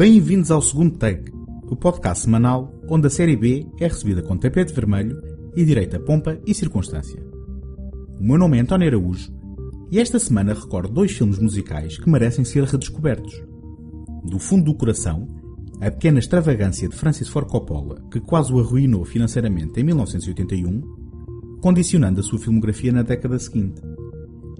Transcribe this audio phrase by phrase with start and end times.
[0.00, 1.30] Bem-vindos ao segundo take,
[1.64, 5.20] o podcast semanal onde a série B é recebida com tapete vermelho
[5.54, 7.22] e direita pompa e circunstância.
[8.18, 9.30] O meu nome é António Araújo
[9.90, 13.44] e esta semana recordo dois filmes musicais que merecem ser redescobertos.
[14.24, 15.28] Do fundo do coração,
[15.82, 20.80] a pequena extravagância de Francis Ford Coppola, que quase o arruinou financeiramente em 1981,
[21.60, 23.82] condicionando a sua filmografia na década seguinte.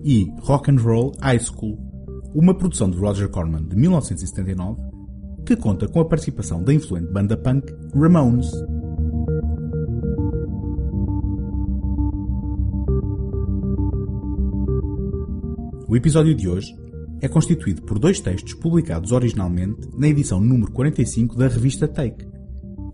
[0.05, 1.79] E Rock and Roll High School,
[2.35, 4.90] uma produção de Roger Corman de 1979,
[5.45, 8.49] que conta com a participação da influente banda punk Ramones.
[15.89, 16.73] O episódio de hoje
[17.21, 22.27] é constituído por dois textos publicados originalmente na edição número 45 da revista Take,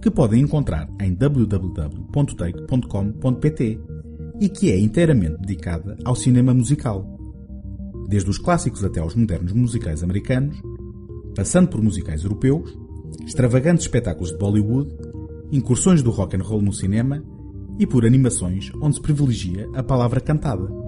[0.00, 3.80] que podem encontrar em www.take.com.pt
[4.40, 7.14] e que é inteiramente dedicada ao cinema musical.
[8.08, 10.56] Desde os clássicos até aos modernos musicais americanos,
[11.36, 12.76] passando por musicais europeus,
[13.26, 14.90] extravagantes espetáculos de Bollywood,
[15.52, 17.22] incursões do rock and roll no cinema
[17.78, 20.85] e por animações onde se privilegia a palavra cantada.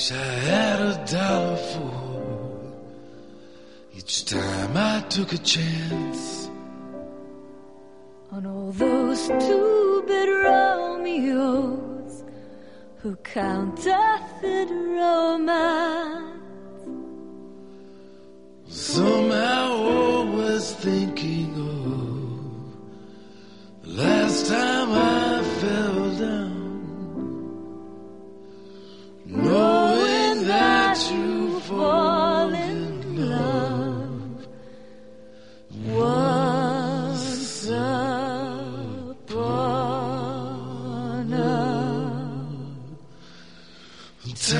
[0.00, 1.92] Wish I had a dollar for
[3.94, 6.48] each time I took a chance
[8.32, 12.24] on all those two-bit Romeos
[13.02, 14.29] who counterfeit
[44.52, 44.56] Em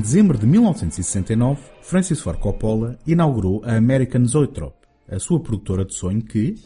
[0.00, 4.74] dezembro de 1969, Francis Ford Coppola inaugurou a American Zoetrope,
[5.08, 6.56] a sua produtora de sonho que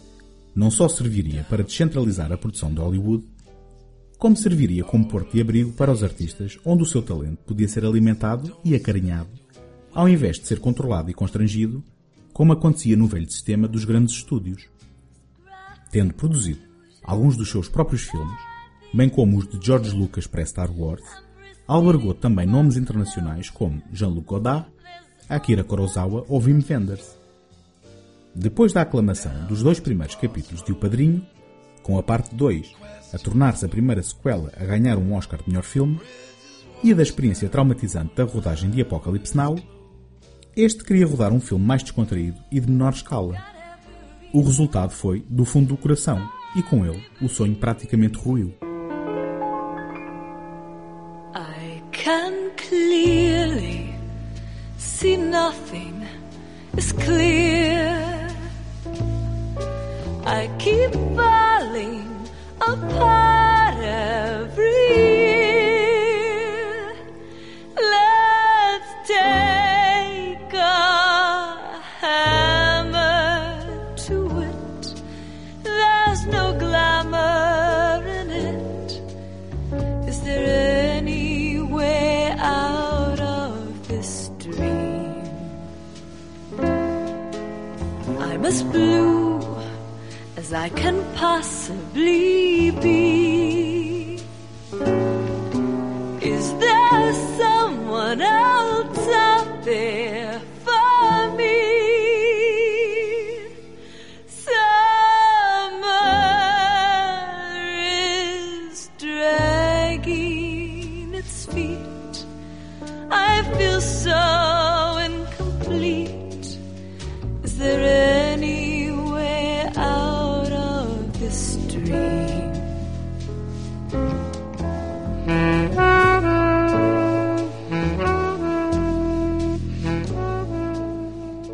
[0.55, 3.25] não só serviria para descentralizar a produção de Hollywood,
[4.21, 7.87] como serviria como porto de abrigo para os artistas onde o seu talento podia ser
[7.87, 9.31] alimentado e acarinhado,
[9.95, 11.83] ao invés de ser controlado e constrangido,
[12.31, 14.69] como acontecia no velho sistema dos grandes estúdios.
[15.91, 16.61] Tendo produzido
[17.03, 18.39] alguns dos seus próprios filmes,
[18.93, 21.03] bem como os de George Lucas para Star Wars,
[21.67, 24.67] albergou também nomes internacionais como Jean-Luc Godard,
[25.31, 27.19] Akira Kurosawa ou Wim Wenders.
[28.35, 31.27] Depois da aclamação dos dois primeiros capítulos de O Padrinho,
[31.83, 32.81] com a parte 2
[33.13, 36.01] a tornar-se a primeira sequela a ganhar um Oscar de melhor filme,
[36.83, 39.57] e da experiência traumatizante da rodagem de Apocalypse Now,
[40.57, 43.37] este queria rodar um filme mais descontraído e de menor escala.
[44.33, 46.27] O resultado foi Do Fundo do Coração,
[46.57, 48.55] e com ele o sonho praticamente ruiu.
[51.35, 53.95] I can clearly
[54.79, 56.05] see nothing
[56.77, 57.40] is clear.
[62.73, 64.89] Apart every
[65.51, 66.13] year.
[67.97, 73.45] Let's take a hammer
[74.07, 74.17] to
[74.51, 74.85] it.
[75.65, 78.91] There's no glamour in it.
[80.11, 80.47] Is there
[80.99, 85.23] any way out of this dream?
[88.27, 89.41] I'm as blue
[90.37, 92.50] as I can possibly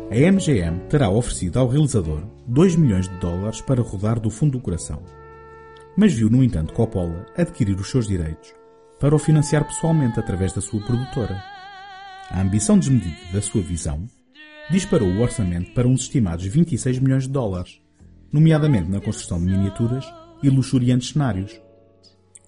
[0.09, 4.59] A MGM terá oferecido ao realizador 2 milhões de dólares para rodar do fundo do
[4.59, 5.03] coração.
[5.95, 8.51] Mas viu, no entanto, Coppola adquirir os seus direitos
[8.99, 11.39] para o financiar pessoalmente através da sua produtora.
[12.31, 14.07] A ambição desmedida da sua visão
[14.71, 17.79] disparou o orçamento para uns estimados 26 milhões de dólares
[18.31, 20.05] nomeadamente na construção de miniaturas
[20.43, 21.59] e luxuriantes cenários.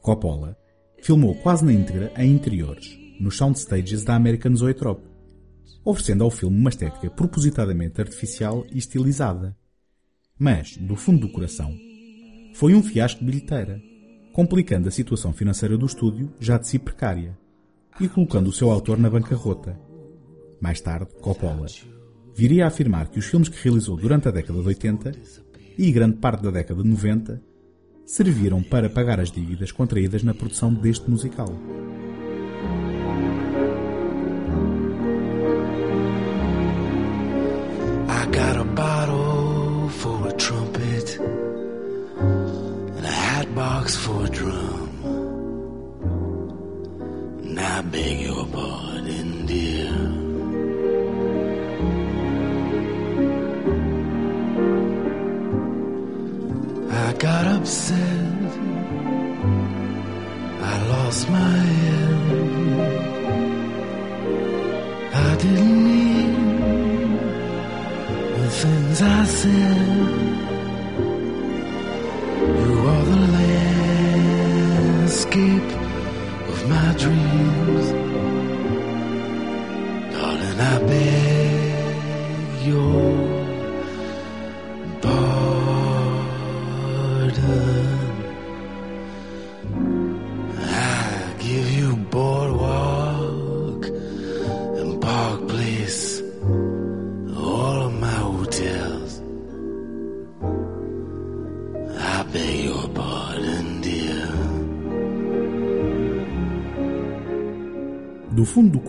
[0.01, 0.57] Coppola
[1.01, 5.07] filmou quase na íntegra em interiores, nos soundstages da American Zoetrope,
[5.83, 9.55] oferecendo ao filme uma estética propositadamente artificial e estilizada.
[10.37, 11.75] Mas, do fundo do coração,
[12.53, 13.81] foi um fiasco de bilheteira,
[14.33, 17.37] complicando a situação financeira do estúdio, já de si precária,
[17.99, 19.79] e colocando o seu autor na bancarrota.
[20.61, 21.67] Mais tarde, Coppola
[22.35, 25.11] viria a afirmar que os filmes que realizou durante a década de 80
[25.79, 27.41] e grande parte da década de 90
[28.05, 31.47] serviram para pagar as dívidas contraídas na produção deste musical.
[38.09, 41.17] I got a bottle for a trumpet
[42.97, 44.89] and a hat box for a drum.
[47.41, 48.88] And I beg your pardon,
[57.19, 58.49] got upset.
[60.71, 62.19] I lost my head.
[65.13, 67.17] I didn't mean
[68.37, 70.48] the things I said.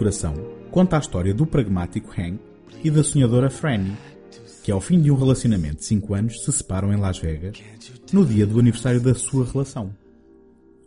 [0.01, 0.33] Coração,
[0.71, 2.41] conta a história do pragmático Hank
[2.83, 3.95] e da sonhadora Franny,
[4.63, 7.63] que ao fim de um relacionamento de 5 anos se separam em Las Vegas
[8.11, 9.95] no dia do aniversário da sua relação.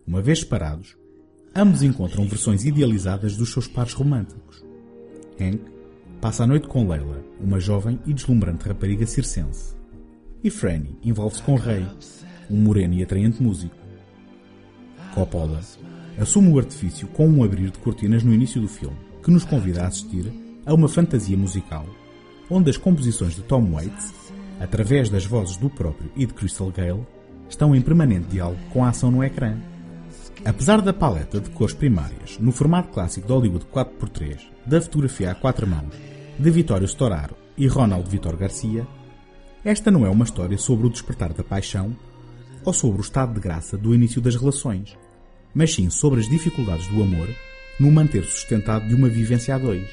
[0.07, 0.97] Uma vez separados,
[1.55, 4.65] ambos encontram versões idealizadas dos seus pares românticos.
[5.39, 5.61] Hank
[6.19, 9.75] passa a noite com Leila, uma jovem e deslumbrante rapariga circense.
[10.43, 11.85] E Franny envolve-se com Ray,
[12.49, 13.75] um moreno e atraente músico.
[15.13, 15.61] Coppola
[16.17, 19.83] assume o artifício com um abrir de cortinas no início do filme, que nos convida
[19.83, 20.31] a assistir
[20.65, 21.85] a uma fantasia musical,
[22.49, 24.13] onde as composições de Tom Waits,
[24.59, 27.05] através das vozes do próprio e de Crystal Gale,
[27.49, 29.57] estão em permanente diálogo com a ação no ecrã.
[30.45, 35.35] Apesar da paleta de cores primárias, no formato clássico de Hollywood 4x3, da fotografia a
[35.35, 35.93] quatro mãos,
[36.37, 38.85] de Vittorio Storaro e Ronald Vitor Garcia,
[39.63, 41.95] esta não é uma história sobre o despertar da paixão
[42.65, 44.97] ou sobre o estado de graça do início das relações,
[45.53, 47.29] mas sim sobre as dificuldades do amor
[47.79, 49.87] no manter sustentado de uma vivência a dois.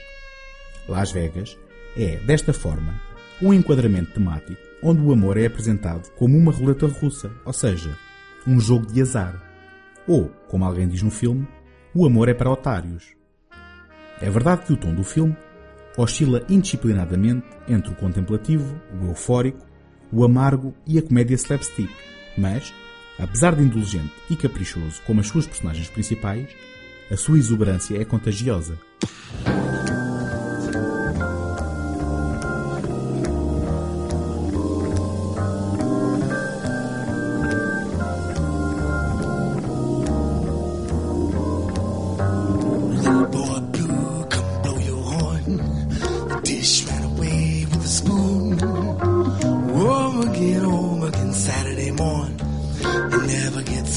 [0.88, 1.56] Las Vegas
[1.96, 3.00] é, desta forma,
[3.40, 7.96] um enquadramento temático onde o amor é apresentado como uma roleta russa, ou seja,
[8.46, 9.42] um jogo de azar.
[10.06, 11.46] Ou, como alguém diz no filme,
[11.94, 13.14] o amor é para otários.
[14.20, 15.36] É verdade que o tom do filme
[15.96, 19.66] oscila indisciplinadamente entre o contemplativo, o eufórico,
[20.12, 21.90] o amargo e a comédia slapstick,
[22.36, 22.72] mas,
[23.20, 26.48] apesar de indulgente e caprichoso como as suas personagens principais,
[27.10, 28.78] a sua exuberância é contagiosa.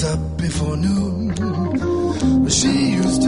[0.05, 2.49] Up before noon.
[2.49, 3.22] She used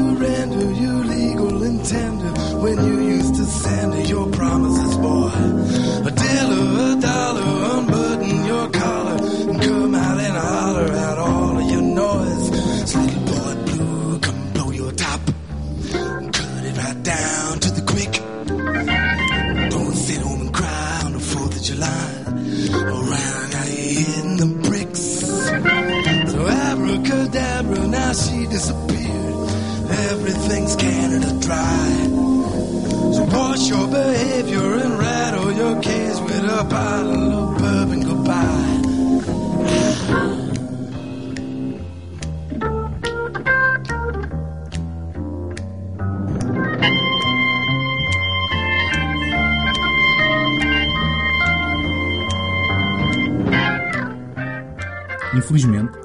[55.35, 55.97] Infelizmente,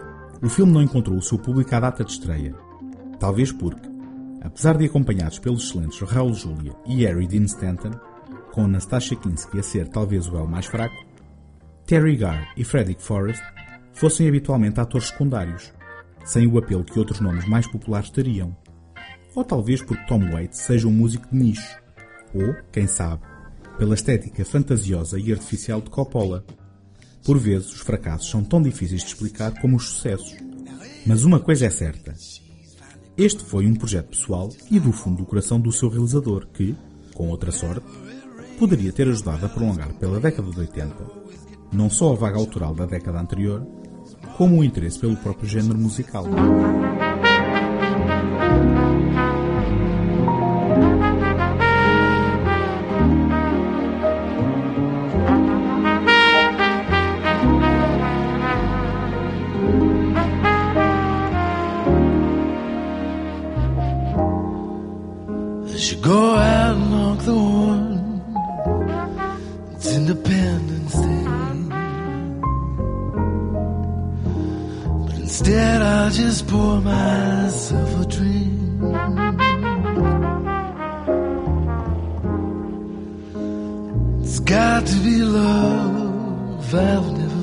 [0.43, 2.55] o filme não encontrou o seu público à data de estreia.
[3.21, 3.89] Talvez porque,
[4.43, 7.93] apesar de acompanhados pelos excelentes Raul Julia e Harry Dean Stanton,
[8.53, 11.07] com Nastasia Kinski a ser talvez o elo mais fraco,
[11.87, 13.43] Terry Garr e Frederick Forrest
[13.93, 15.73] fossem habitualmente atores secundários,
[16.25, 18.57] sem o apelo que outros nomes mais populares teriam.
[19.35, 21.79] Ou talvez porque Tom Waits seja um músico de nicho,
[22.35, 23.23] ou, quem sabe,
[23.79, 26.45] pela estética fantasiosa e artificial de Coppola.
[27.25, 30.35] Por vezes, os fracassos são tão difíceis de explicar como os sucessos.
[31.07, 32.15] Mas uma coisa é certa.
[33.17, 36.75] Este foi um projeto pessoal e do fundo do coração do seu realizador, que,
[37.15, 37.87] com outra sorte,
[38.59, 41.21] poderia ter ajudado a prolongar pela década de 80
[41.73, 43.67] não só a vaga autoral da década anterior,
[44.37, 46.25] como o interesse pelo próprio género musical.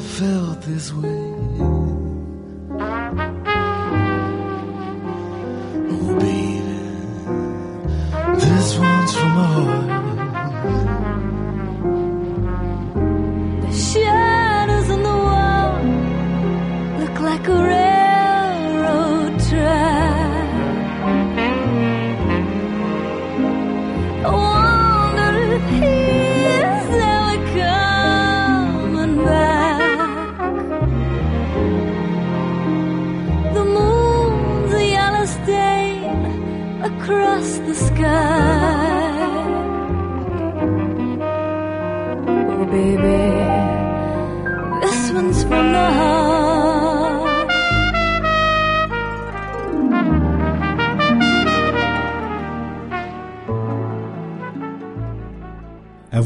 [0.07, 2.06] Felt this way.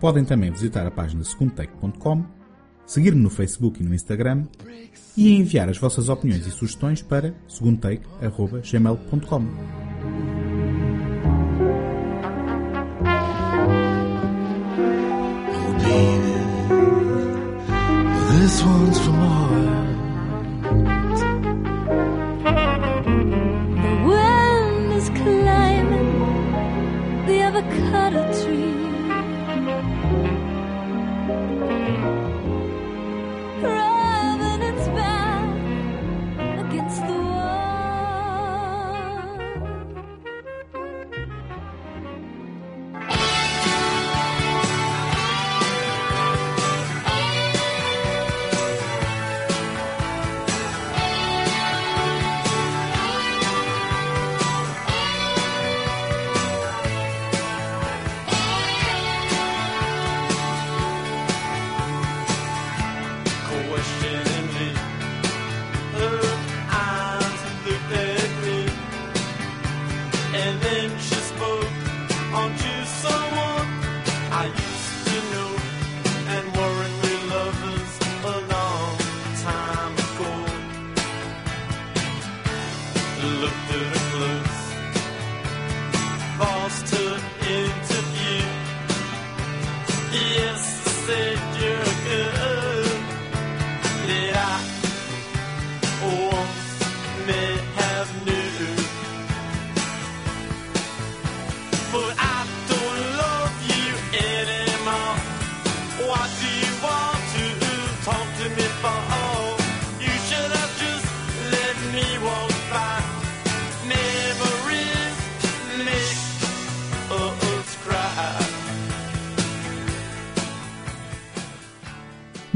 [0.00, 2.24] Podem também visitar a página segundotake.com,
[2.86, 4.44] seguir-me no Facebook e no Instagram
[5.16, 9.95] e enviar as vossas opiniões e sugestões para segundotake.gmail.com.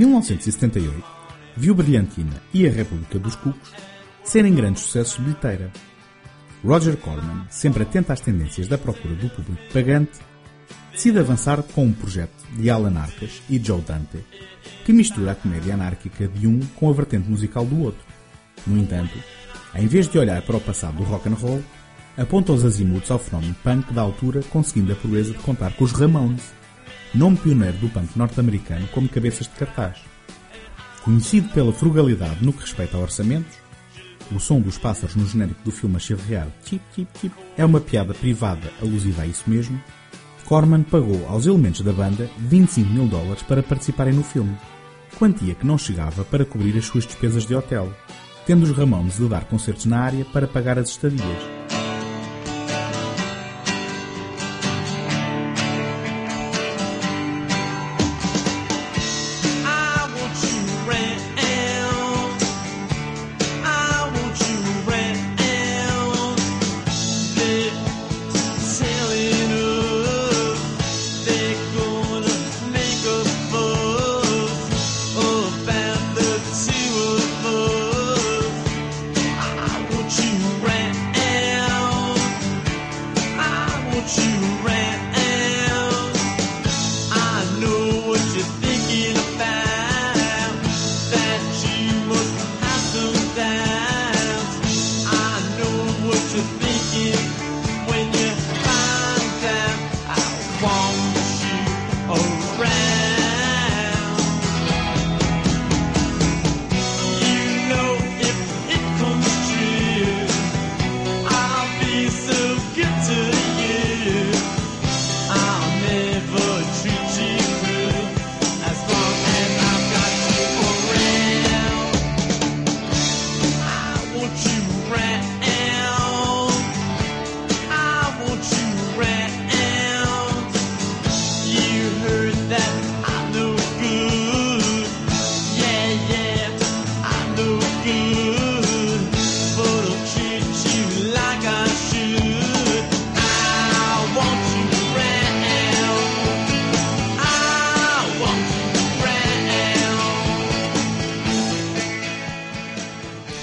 [0.01, 1.05] 1978
[1.55, 3.71] viu Brilhantina e A República dos Cucos
[4.25, 5.71] serem grandes sucessos de bilheteira.
[6.65, 10.19] Roger Corman, sempre atento às tendências da procura do público pagante,
[10.91, 14.25] decide avançar com um projeto de Alan Arcas e Joe Dante,
[14.87, 18.03] que mistura a comédia anárquica de um com a vertente musical do outro.
[18.67, 19.19] No entanto,
[19.75, 21.63] em vez de olhar para o passado do rock and roll,
[22.17, 25.93] aponta os azimutos ao fenómeno punk da altura, conseguindo a proeza de contar com os
[25.93, 26.59] Ramones,
[27.15, 29.99] nome pioneiro do punk norte-americano como cabeças de cartaz.
[31.03, 33.57] Conhecido pela frugalidade no que respeita a orçamentos,
[34.31, 37.81] o som dos pássaros no genérico do filme a chirriar chip chip chip é uma
[37.81, 39.81] piada privada alusiva a isso mesmo.
[40.45, 44.57] Corman pagou aos elementos da banda 25 mil dólares para participarem no filme,
[45.19, 47.93] quantia que não chegava para cobrir as suas despesas de hotel,
[48.47, 51.60] tendo os Ramones de dar concertos na área para pagar as estadias.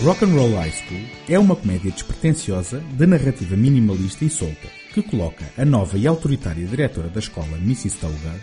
[0.08, 5.04] Rock and Roll High School é uma comédia despretensiosa de narrativa minimalista e solta que
[5.04, 7.98] coloca a nova e autoritária diretora da escola, Mrs.
[7.98, 8.40] Togar,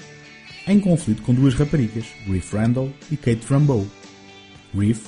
[0.68, 3.86] em conflito com duas raparigas, Riff Randall e Kate Rambeau.
[4.78, 5.06] Riff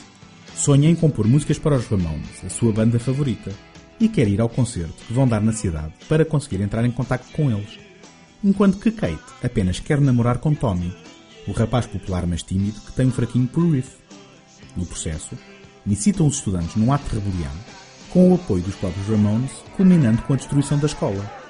[0.55, 3.53] sonha em compor músicas para os Ramones, a sua banda favorita,
[4.01, 7.31] e quer ir ao concerto que vão dar na cidade para conseguir entrar em contato
[7.33, 7.79] com eles,
[8.43, 10.91] enquanto que Kate apenas quer namorar com Tommy,
[11.47, 13.91] o rapaz popular mas tímido que tem um fraquinho por Riff.
[14.75, 15.37] No processo,
[15.87, 17.53] incitam os estudantes num ato de rebelião,
[18.11, 21.46] com o apoio dos próprios Ramones, culminando com a destruição da escola.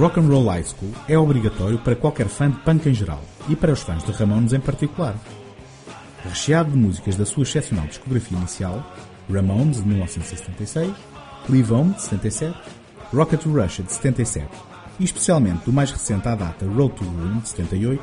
[0.00, 3.54] Rock and Roll High School é obrigatório para qualquer fã de punk em geral e
[3.54, 5.14] para os fãs de Ramones em particular.
[6.24, 8.82] Recheado de músicas da sua excepcional discografia inicial,
[9.30, 10.90] Ramones de 1976,
[11.50, 12.58] Live On de 77,
[13.12, 14.48] Rocket to Russia de 77
[14.98, 18.02] e especialmente do mais recente à data Road to Ruin de 78,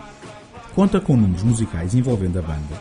[0.75, 2.79] conta com números musicais envolvendo a banda,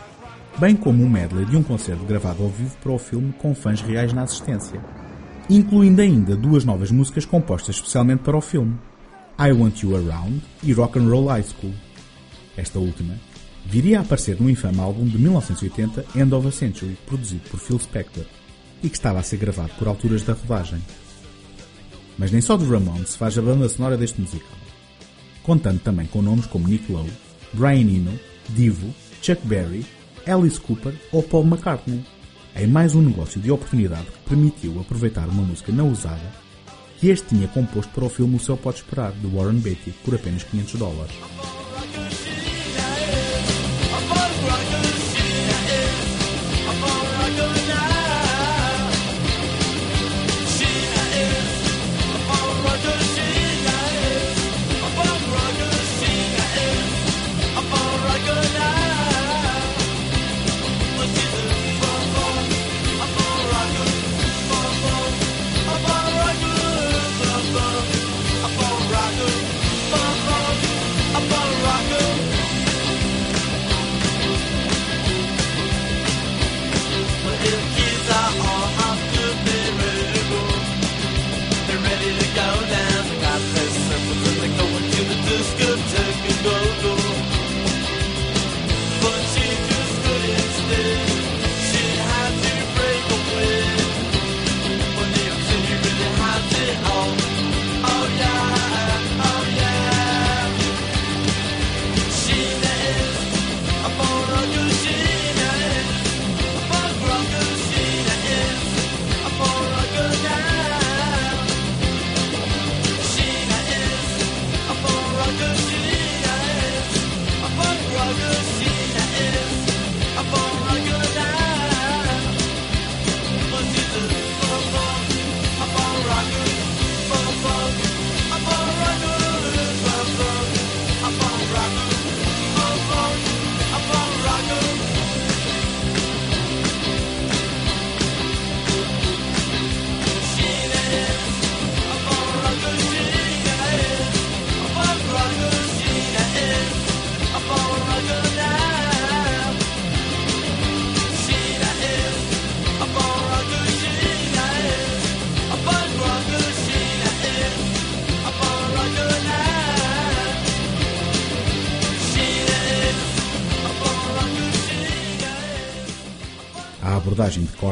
[0.59, 3.81] bem como um medley de um concerto gravado ao vivo para o filme com fãs
[3.81, 4.79] reais na assistência,
[5.49, 8.77] incluindo ainda duas novas músicas compostas especialmente para o filme,
[9.39, 11.73] I Want You Around e Rock and Roll High School.
[12.57, 13.13] Esta última
[13.63, 17.77] viria a aparecer no infame álbum de 1980 End of a Century, produzido por Phil
[17.77, 18.25] Spector,
[18.81, 20.81] e que estava a ser gravado por alturas da rodagem.
[22.17, 24.57] Mas nem só do Ramones se faz a banda sonora deste musical,
[25.43, 27.11] contando também com nomes como Nick Lowe,
[27.53, 28.19] Brian Eno,
[28.49, 29.85] Divo, Chuck Berry,
[30.25, 32.03] Alice Cooper ou Paul McCartney,
[32.55, 36.46] em mais um negócio de oportunidade que permitiu aproveitar uma música não usada
[36.99, 40.15] que este tinha composto para o filme O Céu Pode Esperar, de Warren Beatty, por
[40.15, 41.15] apenas 500 dólares.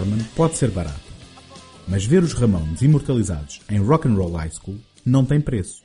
[0.05, 0.99] Corman pode ser barata,
[1.87, 5.84] mas ver os Ramones imortalizados em Rock and Roll High School não tem preço.